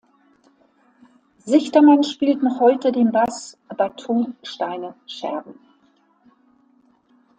[1.45, 5.59] Sichtermann spielt noch heute den Bass bei Ton Steine Scherben.